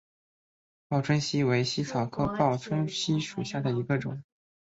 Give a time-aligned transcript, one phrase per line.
[0.87, 4.23] 报春茜为茜草科报春茜属下的一个种。